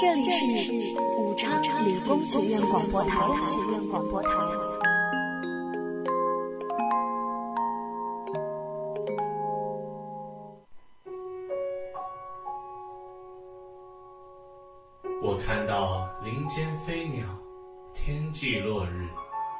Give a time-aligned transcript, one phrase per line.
[0.00, 0.72] 这里是
[1.16, 1.50] 武昌
[1.84, 3.10] 理工学院广播台。
[15.20, 17.26] 我看到林间飞鸟，
[17.92, 19.08] 天际落日，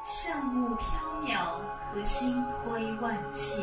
[0.04, 0.32] 圣
[0.62, 1.58] 物缥缈，
[1.92, 3.58] 和星辉万千。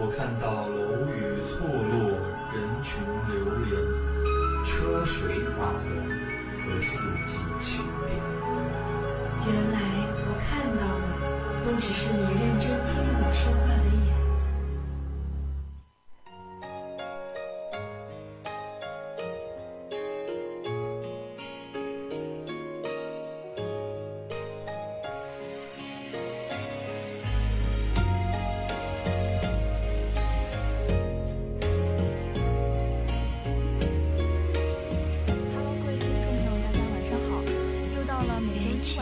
[0.00, 2.16] 我看到楼宇错落，
[2.54, 2.88] 人群
[3.28, 3.34] 流
[3.66, 3.70] 连，
[4.80, 5.84] 车水马龙
[6.64, 8.16] 和四季秋变。
[9.44, 9.78] 原来
[10.24, 10.48] 我看
[10.80, 11.06] 到的，
[11.66, 14.09] 都只是你认真听我说话的眼。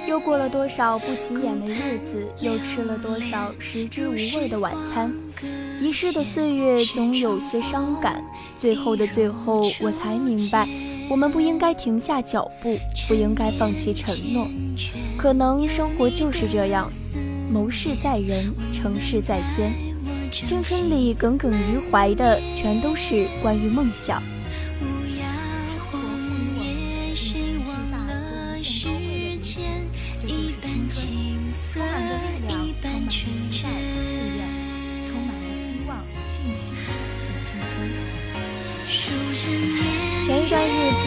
[0.06, 2.28] 又过了多少不起眼的日子？
[2.40, 5.14] 又吃了多少食之无味的晚餐？
[5.80, 8.22] 遗失的岁月总有些伤感，
[8.58, 10.68] 最后的最后，我才明白，
[11.10, 14.46] 我们不应该停下脚步，不应该放弃承诺。
[15.16, 16.90] 可能生活就是这样，
[17.50, 19.72] 谋事在人，成事在天。
[20.30, 24.22] 青春里耿耿于怀的，全都是关于梦想。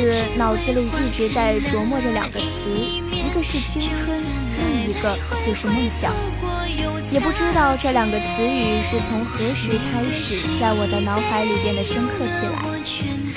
[0.02, 2.70] 子，脑子里一直在琢磨着两个词，
[3.12, 4.24] 一个是青春，
[4.58, 6.12] 另一个就是梦想。
[7.12, 12.66] 也不知道这两个词语是从何时开始，在我的脑海里变得深刻起来。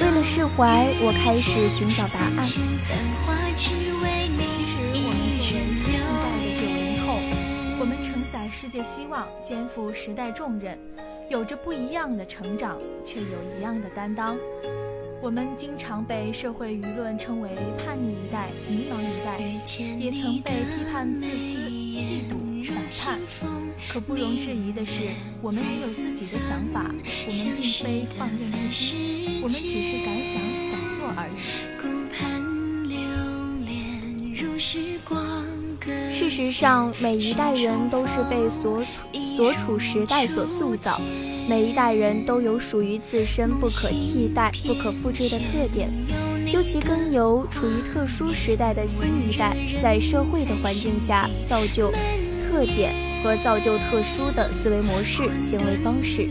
[0.01, 2.43] 为了释怀，我开始寻找答案。
[2.43, 4.57] 其实我们作
[5.21, 7.21] 为新一代的九零后，
[7.79, 10.79] 我们承载世界希望，肩负时代重任，
[11.29, 14.37] 有着不一样的成长，却有一样的担当。
[15.25, 17.49] 我们经常被社会舆论称为
[17.83, 19.41] 叛逆一代、迷茫一代，
[19.99, 22.35] 也曾被批判自私、嫉妒。
[22.69, 23.19] 反叛，
[23.89, 25.01] 可不容置疑的是，
[25.41, 26.85] 我们也有自己的想法。
[26.93, 30.35] 我们并非放任不羁，我们只是敢想
[30.71, 31.33] 敢做而已。
[36.13, 39.07] 事实上，每一代人都是被所处
[39.37, 41.01] 所处时代所塑造，
[41.49, 45.91] 每一代人都有属于自身不可替代、不可复制的特点。
[46.47, 51.93] 究其根由，处于特殊时代的新一代，在社会的环境下造就。
[52.47, 56.29] 特点和造就特殊的思维模式、行为方式。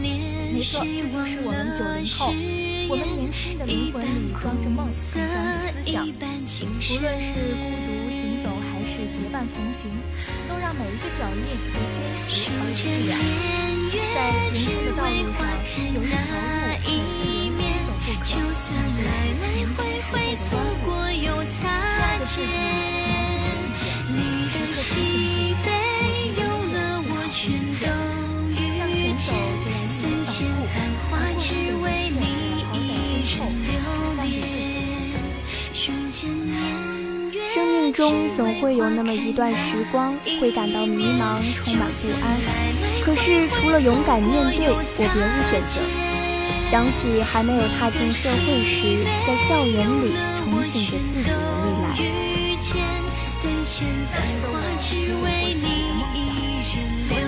[0.00, 2.32] 没错，这就是我们九零后。
[2.88, 6.06] 我们年轻的灵魂里装着梦，装着思想。
[6.06, 8.09] 无论是孤独
[9.00, 9.90] 是结伴同行，
[10.46, 11.40] 都让每一个脚印
[11.72, 13.16] 都坚实而自然。
[14.14, 15.42] 在人生的道路上，
[15.94, 16.28] 有一条路
[17.56, 17.64] 每
[19.74, 20.44] 个人非走
[20.84, 22.44] 不可，那就是人生的光路。
[22.44, 22.44] 亲爱
[22.98, 23.09] 的
[38.00, 42.40] 中总会有那么一段时光，会感到迷茫，充满不安。
[43.04, 45.82] 可是除了勇敢面对，我别无选择。
[46.70, 51.92] 想起还没有踏进社会时，在校园里憧憬着自己的未来。
[53.42, 53.84] 我想
[54.40, 54.48] 过
[55.20, 56.72] 为自己
[57.04, 57.20] 的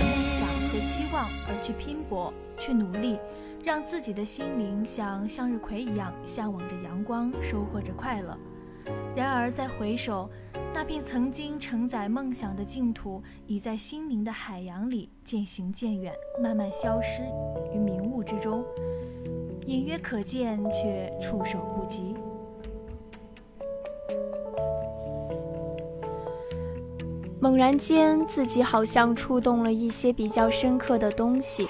[0.00, 0.40] 梦想
[0.70, 3.18] 和期望而去拼搏，去努力。
[3.62, 8.38] 让自己的心灵像向日葵一样向往着阳光，收获着快乐。
[9.16, 10.28] 然而，再回首，
[10.72, 17.22] 那片曾经承载梦想的净土，已在心灵的海洋里渐行渐远，慢慢消失
[17.72, 18.64] 于迷雾之中，
[19.66, 22.14] 隐约可见，却触手不及。
[27.40, 31.68] 猛然间，自己好像触动了一些比较深刻的东西。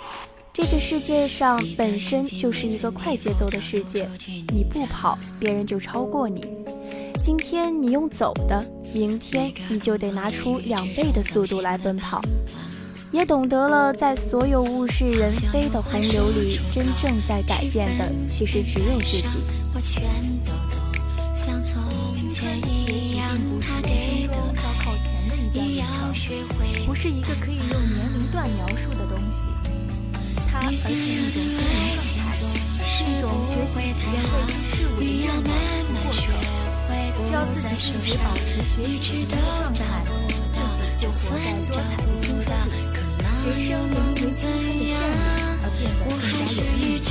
[0.52, 4.08] 这个世界上本身就是一个快节奏的世界，
[4.52, 6.64] 你不跑，别人就超过你。
[7.24, 8.62] 今天你用走的，
[8.92, 12.20] 明天你就得拿出两倍的速度来奔跑。
[13.10, 19.38] 也懂得了，在所有物是人非的洪流里，真正在改变的，其实只有自己。
[22.12, 25.80] 青春也许并不是人生中稍靠前的一段
[26.12, 26.28] 历程
[26.84, 29.48] 不是一个可以用年龄段描述的东西，
[30.46, 35.32] 它而是一种心灵状态，是一种学习体验未知事物的一个
[36.04, 36.22] 过程。
[37.16, 42.74] 只要自己一直保持学习的状态，自己就活在多彩的青春里，
[43.46, 44.92] 人生也因为青春的绚丽
[45.62, 47.02] 而变得更加有意义。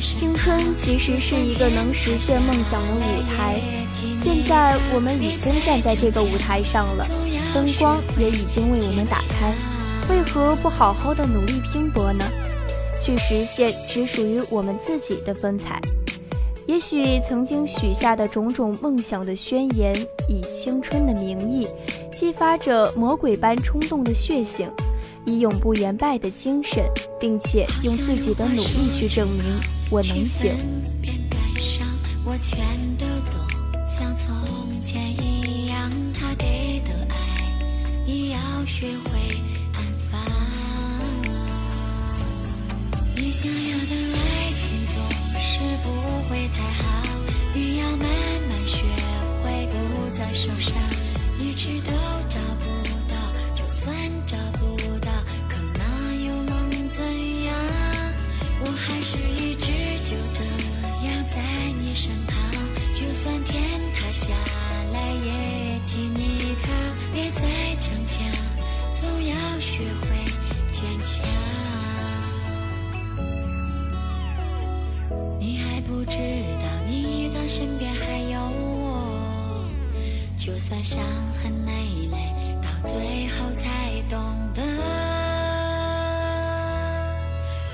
[0.00, 3.60] 青春其实是一个能实现梦想的舞台，
[4.22, 7.06] 现在我们已经站在这个舞台上了，
[7.52, 9.52] 灯光也已经为我们打开，
[10.08, 12.24] 为何不好好的努力拼搏呢？
[13.00, 15.80] 去实现只属于我们自己的风采。
[16.66, 19.94] 也许曾经许下的种种梦想的宣言，
[20.28, 21.68] 以青春的名义，
[22.14, 24.70] 激发着魔鬼般冲动的血性。
[25.24, 26.84] 以永不言败的精神，
[27.18, 29.42] 并且用自己的努力去证明
[29.90, 30.52] 我能行。
[32.24, 32.58] 我全
[32.96, 33.40] 都懂，
[33.88, 37.16] 像从前一样，他给的爱，
[38.04, 39.18] 你要学会
[39.74, 40.20] 安放。
[43.16, 44.05] 你想要的
[46.28, 47.02] 会太好，
[47.54, 48.08] 你要慢
[48.48, 48.82] 慢学
[49.42, 50.74] 会不再受伤，
[51.38, 51.92] 一直都
[52.28, 52.38] 找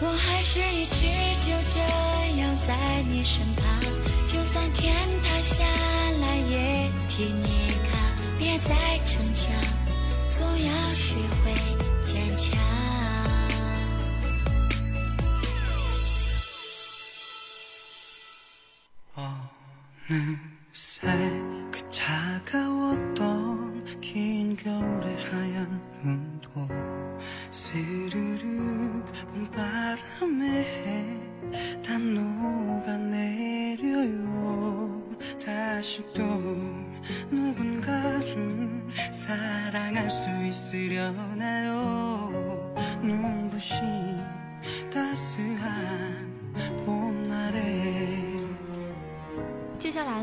[0.04, 1.06] 我还是一直
[1.46, 1.78] 就这
[2.40, 3.64] 样在你身旁，
[4.26, 5.64] 就算天塌下
[6.20, 8.00] 来也替你扛。
[8.36, 8.74] 别再
[9.06, 9.52] 逞强，
[10.28, 11.14] 总要学
[11.44, 11.54] 会
[12.04, 12.61] 坚强。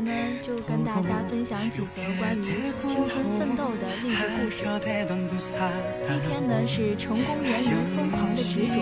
[0.00, 0.12] 呢，
[0.42, 4.64] 就跟大家分享几则关于青春奋斗的励志故事。
[4.82, 8.74] 第一篇呢是成功源于疯狂的执着。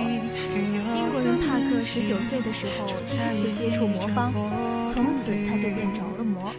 [0.97, 4.33] 英国人帕克十九岁的时候第一次接触魔方，
[4.89, 6.53] 从此他就变着了魔。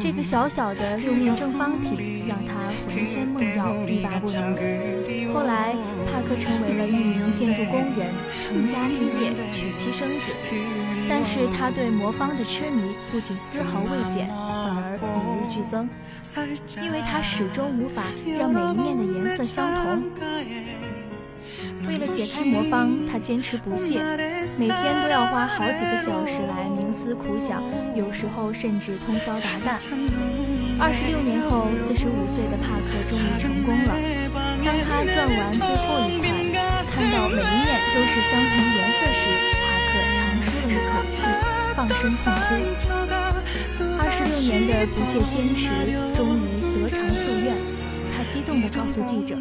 [0.00, 4.54] 这个小小的六面正方体让他魂牵梦绕，欲罢不能。
[5.32, 5.74] 后来，
[6.10, 8.08] 帕克成为了一名建筑工人，
[8.42, 10.32] 成家立业，娶妻生子。
[11.08, 15.88] 但是他对魔方的痴迷不仅丝毫未减，反而与日俱增，
[16.82, 18.02] 因为他始终无法
[18.38, 20.04] 让每一面的颜色相同。
[21.86, 24.02] 为了解开魔方，他坚持不懈，
[24.58, 27.62] 每天都要花好几个小时来冥思苦想，
[27.94, 29.80] 有时候甚至通宵达旦。
[30.78, 33.94] 二十六年后，四十五岁的帕克终于成功了。
[34.62, 36.28] 当他转完最后一块，
[36.92, 39.47] 看到每一面都是相同颜色时，
[41.10, 41.22] 气，
[41.74, 42.54] 放声痛哭。
[43.98, 45.68] 二十六年的不懈坚持，
[46.14, 47.56] 终于得偿夙愿。
[48.16, 49.36] 他激动地告诉记者。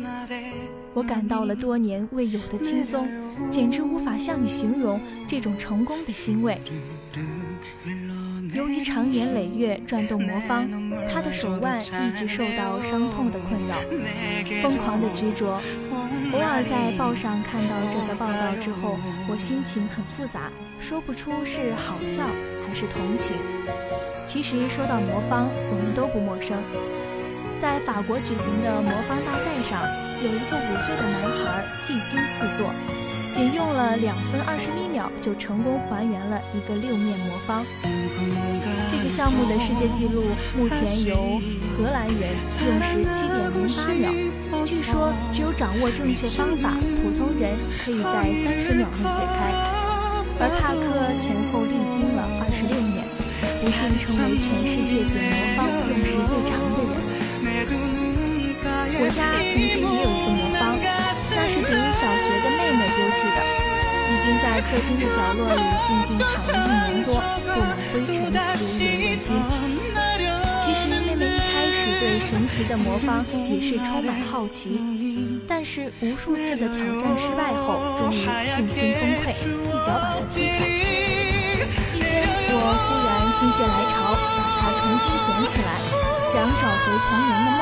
[0.94, 3.08] 我感到了多年未有的轻松，
[3.52, 6.60] 简直无法向你形容这种成功的欣慰。
[8.54, 10.68] 由于长年累月转动魔方，
[11.14, 13.76] 他的手腕一直受到伤痛的困扰。
[14.64, 15.62] 疯狂的执着，
[16.34, 18.98] 偶尔在报上看到这则报道之后，
[19.30, 22.28] 我心情很复杂，说不出是好笑
[22.68, 23.36] 还是同情。
[24.26, 26.58] 其实说到魔方，我们都不陌生。
[27.58, 29.82] 在法国举行的魔方大赛上，
[30.22, 32.70] 有一个五岁的男孩技惊四座，
[33.34, 37.64] 仅用了两分二十一秒就成功还原了一个六面魔方。
[38.92, 40.24] 这个项目的世界纪录
[40.60, 41.40] 目前由
[41.78, 42.36] 荷兰人
[42.68, 44.12] 用时七点零八秒，
[44.68, 49.56] 据说只有掌握正确方法，普通人可以在三十秒内解开。
[50.44, 50.84] 而帕克
[51.16, 53.00] 前后历经了二十六年，
[53.64, 57.00] 不幸成为全世界解魔方用时最长的人。
[59.00, 63.40] 我家曾经也有一个魔方，那是读小学的妹妹丢弃的，
[64.12, 67.24] 已经在客厅的角落里静静躺了一年多，
[67.56, 69.16] 布满灰尘，如履
[72.58, 73.24] 奇的魔方
[73.54, 74.82] 也是充满好奇，
[75.48, 80.66] 但是无数次的挑战失败后，终于信心崩溃，一脚把它踢开。
[81.94, 85.70] 一天，我忽然心血来潮，把它重新捡起来，
[86.34, 87.54] 想找回童年的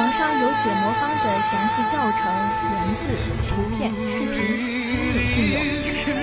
[0.00, 2.24] 网上有解魔方的详细教程、
[2.72, 3.12] 文字、
[3.52, 4.64] 图片、视频，
[4.96, 5.60] 应有尽有。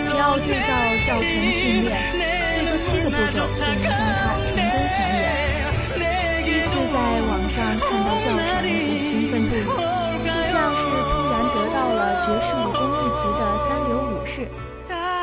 [0.10, 0.74] 只要对照
[1.06, 1.94] 教程训练，
[2.58, 5.50] 最多七个步骤就能将它成功还原。
[6.92, 9.64] 在网上看到教程，我兴奋不已，
[10.28, 14.44] 就像是突然得到了绝世武功秘籍的三流武士，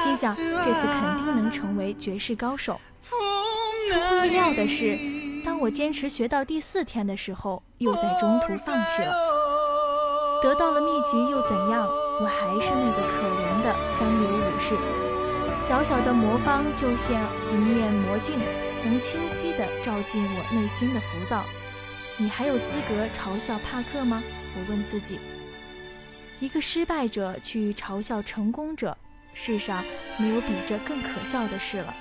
[0.02, 0.34] 心想
[0.64, 2.80] 这次肯定能成为绝世高手。
[3.90, 4.98] 出乎意料的是。
[5.44, 9.14] 当我坚持学到第四天的时候，又在中途放弃了。
[10.42, 11.86] 得到了秘籍又怎样？
[12.20, 14.74] 我还是那个可怜的三流武士。
[15.60, 17.20] 小小的魔方就像
[17.52, 18.38] 一面魔镜，
[18.84, 21.44] 能清晰地照进我内心的浮躁。
[22.16, 24.22] 你还有资格嘲笑帕克吗？
[24.56, 25.18] 我问自己。
[26.40, 28.96] 一个失败者去嘲笑成功者，
[29.34, 29.84] 世上
[30.16, 31.94] 没有比这更可笑的事了。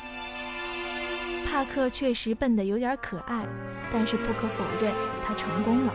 [1.45, 3.45] 帕克确实笨得有点可爱，
[3.91, 4.93] 但是不可否认，
[5.25, 5.93] 他成功了。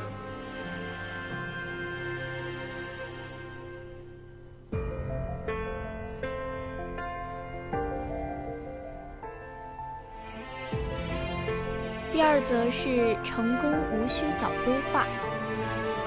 [12.13, 15.07] 第二则是成功无需早规划。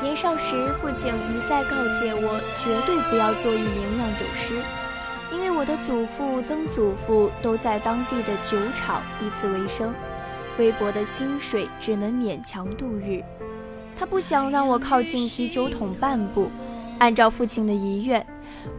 [0.02, 4.54] 年少时，父亲一再告诫我，绝对不要做一名酿酒师。
[5.34, 9.92] 因为我的祖父、曾祖父都在当地的酒厂以此为生，
[10.60, 13.24] 微薄的薪水只能勉强度日。
[13.98, 16.52] 他不想让我靠近啤酒桶半步。
[17.00, 18.26] 按照父亲的遗愿，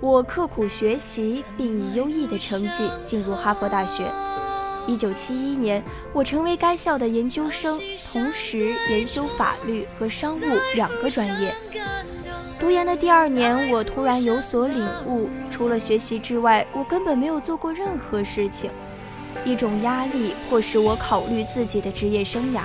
[0.00, 4.04] 我刻苦学习，并以优异的成绩进入哈佛大学。
[4.86, 7.80] 1971年，我成为该校的研究生，
[8.12, 11.54] 同时研修法律和商务两个专业。
[12.58, 18.70] 读研的第二年，我突然有所领悟：除了学习之外，我根本没有做过任何事情。
[19.44, 22.62] 一种压力迫使我考虑自己的职业生涯，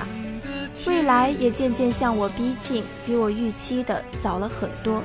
[0.85, 5.03] 未来也渐渐向我逼近，比我预期的早了很多。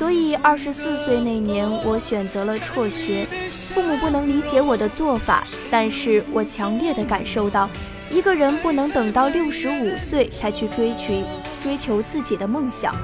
[0.00, 3.26] 所以，二十四岁那年，我选择了辍学。
[3.50, 7.68] 父母不能理解我的做法，但是我强烈的感受到，
[8.10, 11.12] 一个人不能等到六十五岁才去追求
[11.60, 12.96] 追求自己的梦想。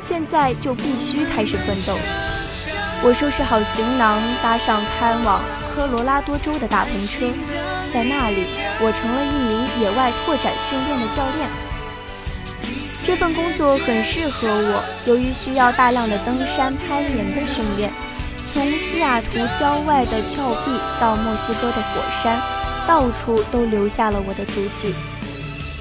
[0.00, 1.98] 现在就必须开始奋斗。
[3.02, 5.42] 我收拾好行囊，搭上开往
[5.74, 7.26] 科罗拉多州的大篷车，
[7.92, 8.44] 在那里，
[8.80, 11.67] 我成了一名野外拓展训练的教练。
[13.08, 17.90] 这份工作很适合我，由于需要大量的登山、攀岩的训练，
[18.44, 22.38] 从西雅图郊外的峭壁到墨西哥的火山，
[22.86, 24.92] 到处都留下了我的足迹。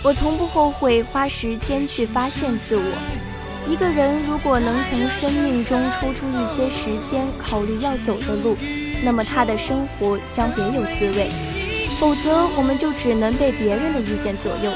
[0.01, 2.91] 我从不后悔花时间去发现自我。
[3.69, 8.55] 一个人如果能从生命中抽出一些时间考虑要走的路，
[9.03, 11.27] 那么他的生活将别有滋味；
[11.99, 14.71] 否则，我们就只能被别人的意见左右。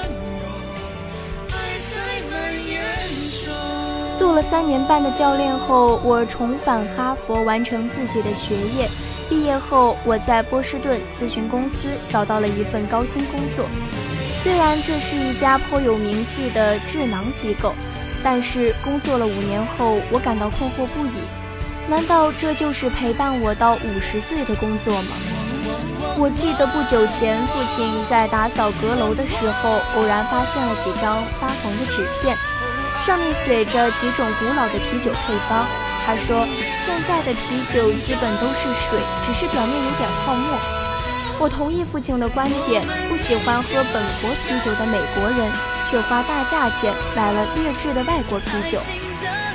[4.21, 8.87] 做了三年半的教练后，我重返哈佛完成自己的学业。
[9.27, 13.65] 毕业后，我在波士顿咨询公司找到了一份高薪工作，
[14.43, 17.73] 虽然这是一家颇有名气的智囊机构。
[18.23, 21.89] 但是工作了五年后，我感到困惑不已。
[21.89, 25.17] 难道这就是陪伴我到五十岁的工作吗？
[26.19, 32.37] 我记得不久前，父亲在打扫阁楼的时候，偶然发现了几张发黄的纸片，
[33.05, 35.65] 上面写着几种古老的啤酒配方。
[36.05, 36.48] 他说，
[36.86, 40.58] 现在的啤酒基本都是水，只是表面有点泡沫。
[41.39, 45.51] 我同意父亲的观点，不喜欢喝本国啤酒的美国人。
[45.91, 48.79] 却花大价钱买了劣质的外国啤酒，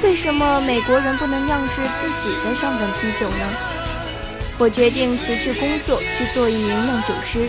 [0.03, 3.47] 为什么美国人不能酿制自己的上等啤酒呢？
[4.59, 7.49] 我决定辞去工作去做一名酿酒师。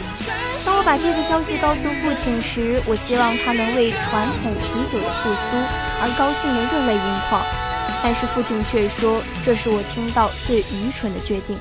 [0.68, 5.56] 当我把这个消息告诉父亲时，我希望他能为传统啤酒的复苏
[6.02, 7.42] 而高兴得热泪盈眶，
[8.04, 11.58] 但是父亲却说这是我听到最愚蠢的决定。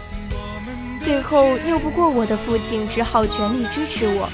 [0.98, 4.28] 最后拗不过我的父亲，只好全力支持我。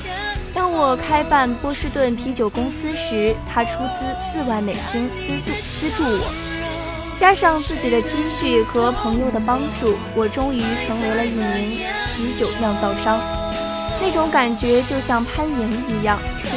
[0.54, 6.32] 当我开办波士顿啤酒公司时，他出资四万美金资助资助我，
[7.18, 11.78] 加上自己的积蓄和朋友的帮助，我终于成为了一名
[12.16, 13.20] 啤酒酿造商。
[14.04, 16.50] 那种感觉就像攀岩一样，自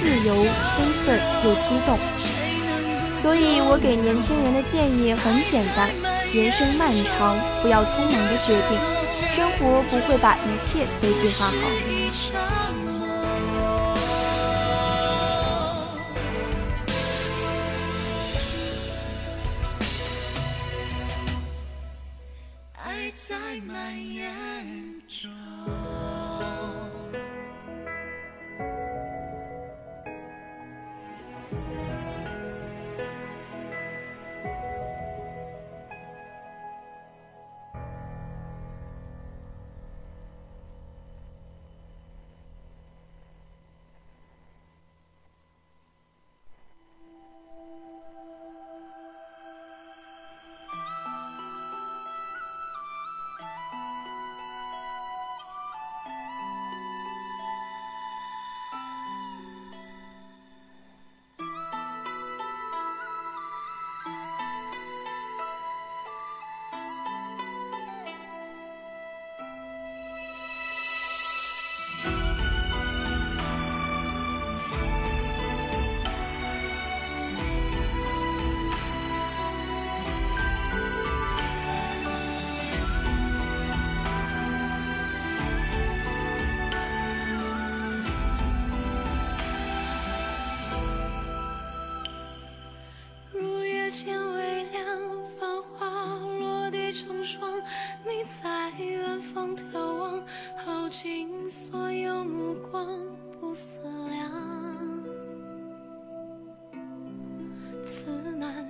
[0.00, 1.96] 自由、兴奋又激动。
[3.22, 5.88] 所以我给年轻人的建议很简单：
[6.34, 8.76] 人生漫长，不要匆忙的决定，
[9.36, 12.59] 生活不会把一切都计划好。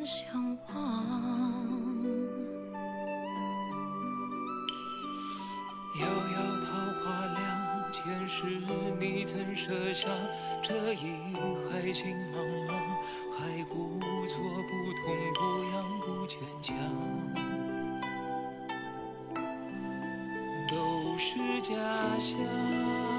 [0.05, 0.75] 相望，
[6.01, 6.69] 遥遥桃
[7.01, 7.39] 花两
[7.93, 8.47] 前世，
[8.99, 10.09] 你怎舍下
[10.63, 11.35] 这一
[11.71, 12.73] 海情茫茫？
[13.37, 15.03] 还故作不痛
[15.35, 15.41] 不
[15.71, 16.75] 痒不坚强，
[20.69, 21.71] 都是假
[22.19, 23.10] 象。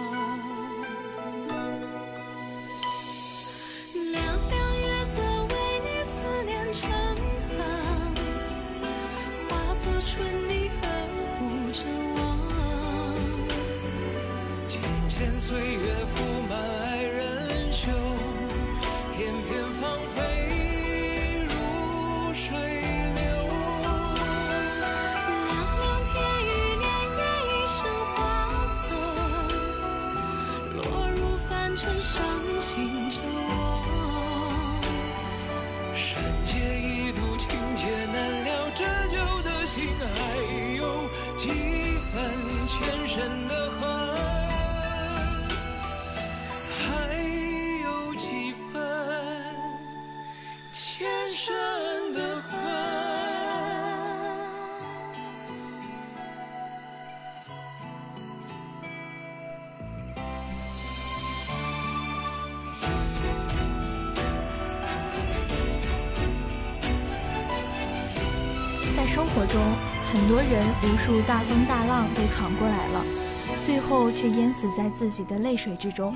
[70.52, 73.06] 人无数大风大浪都闯过来了，
[73.66, 76.14] 最后却淹死在自己的泪水之中，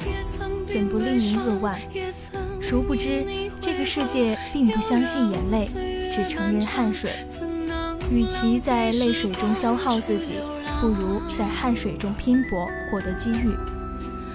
[0.68, 1.80] 怎不令人扼腕？
[2.60, 3.26] 殊不知，
[3.62, 7.12] 这个世界并不相信眼泪，只承认汗水。
[8.12, 10.34] 与其在泪水中消耗自己，
[10.82, 13.56] 不如在汗水中拼搏，获得机遇。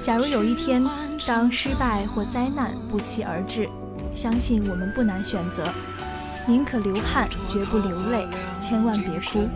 [0.02, 0.82] 假如有一天，
[1.26, 3.68] 当失败或灾难不期而至，
[4.14, 5.62] 相信我们不难选择。
[6.46, 8.26] 宁可流汗，绝不流泪，
[8.62, 9.46] 千万别哭。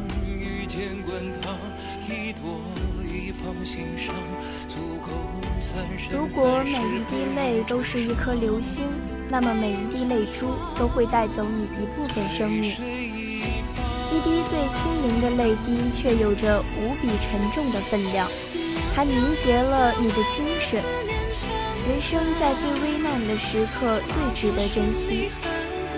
[6.25, 8.85] 如果每一滴泪都是一颗流星，
[9.29, 12.71] 那么每一滴泪珠都会带走你一部分生命。
[12.71, 18.27] 一滴最轻灵的泪滴，却有着无比沉重的分量，
[18.95, 20.83] 它凝结了你的精神。
[21.87, 25.29] 人生在最危难的时刻，最值得珍惜。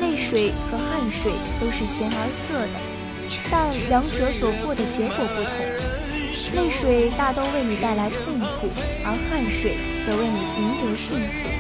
[0.01, 2.81] 泪水和汗水都是咸而涩的，
[3.49, 5.55] 但两者所获的结果不同。
[6.57, 8.69] 泪水大都为你带来痛苦，
[9.05, 11.51] 而汗水则为你赢得幸福。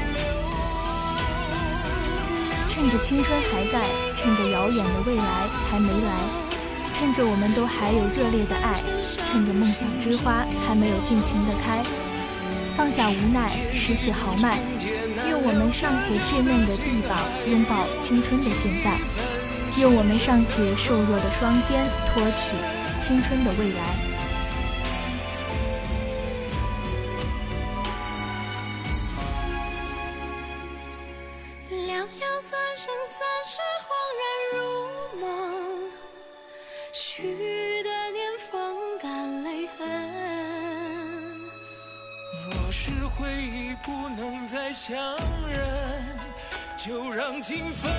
[2.68, 3.84] 趁着青春还在，
[4.16, 6.12] 趁着遥远的未来还没来，
[6.94, 8.74] 趁着我们都还有热烈的爱，
[9.32, 11.82] 趁着梦想之花还没有尽情的开，
[12.76, 14.58] 放下无奈，拾起豪迈。
[15.28, 17.18] 用我们尚且稚嫩的臂膀
[17.50, 18.96] 拥抱青春的现在，
[19.80, 21.82] 用我们尚且瘦弱的双肩
[22.12, 22.54] 托取
[23.02, 24.05] 青春的未来。
[45.16, 45.66] 放任，
[46.76, 47.90] 就让情分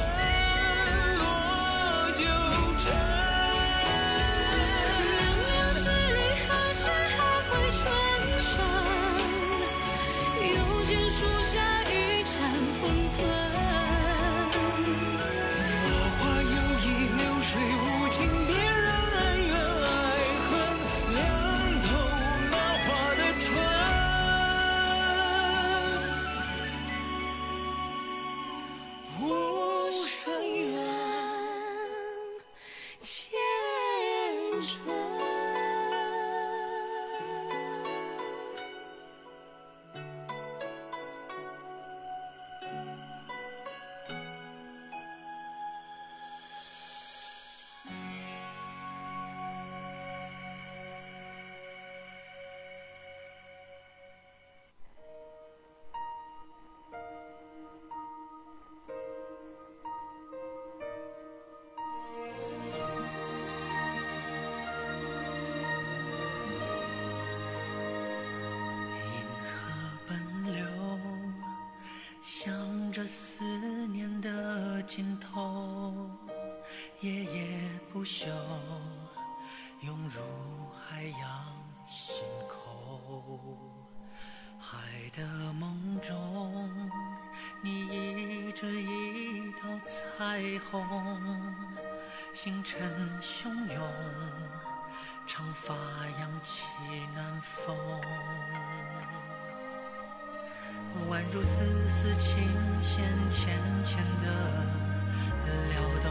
[73.08, 73.44] 思
[73.88, 76.10] 念的尽头，
[77.00, 78.28] 夜夜不休，
[79.82, 80.22] 涌入
[80.76, 81.46] 海洋
[81.88, 82.92] 心口。
[84.60, 84.78] 海
[85.16, 86.92] 的梦中，
[87.62, 90.86] 你倚着一道彩虹，
[92.34, 92.92] 星辰
[93.22, 93.82] 汹涌，
[95.26, 95.74] 长发
[96.20, 96.66] 扬起
[97.16, 97.78] 南风。
[101.10, 102.34] 宛如丝丝琴
[102.82, 104.28] 弦浅浅的
[105.70, 106.06] 撩动，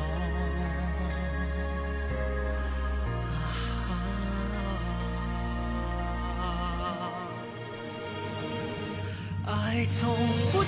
[9.44, 10.16] 爱从
[10.52, 10.64] 不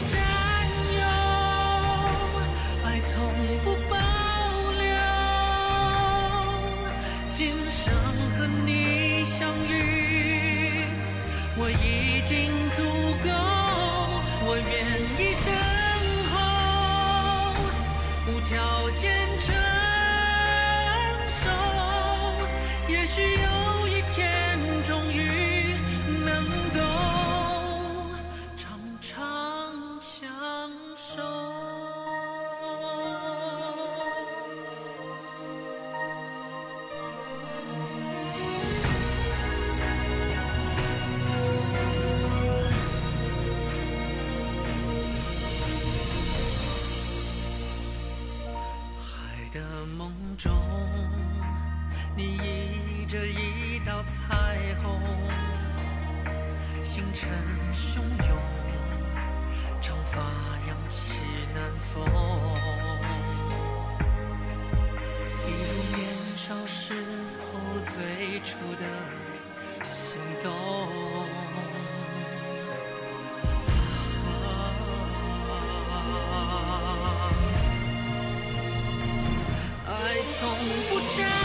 [50.38, 50.54] 中，
[52.16, 55.02] 你倚着一道彩虹，
[56.84, 57.28] 星辰
[57.74, 57.98] 汹
[58.28, 58.38] 涌，
[59.82, 60.20] 长发
[60.68, 61.18] 扬起
[61.52, 61.60] 南
[61.92, 62.04] 风，
[65.44, 66.00] 一如年
[66.36, 66.94] 少时
[67.40, 67.44] 候
[67.88, 68.84] 最初的
[69.82, 71.27] 心动。
[80.40, 80.48] 从
[80.88, 81.37] 不争。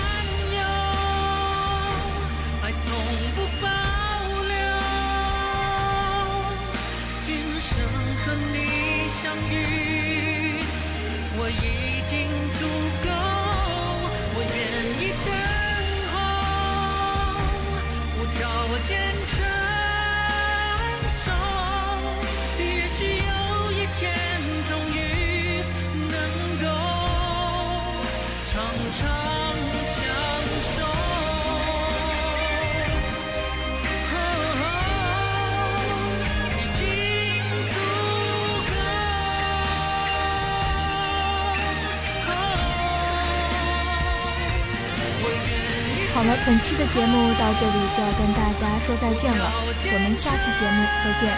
[46.45, 49.49] 本期的节目到这里就要跟大家说再见了，
[49.85, 51.31] 我们下期节目再见。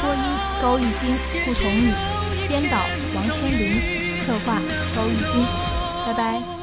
[0.00, 0.22] 播音
[0.62, 1.92] 高玉金、顾同宇，
[2.46, 2.78] 编导
[3.14, 4.60] 王千林，策划
[4.94, 5.44] 高玉金，
[6.06, 6.55] 拜拜。